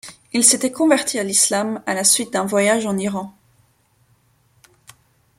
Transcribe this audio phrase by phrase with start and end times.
[0.33, 3.35] Il s’était converti à l’islam à la suite d’un voyage en Iran.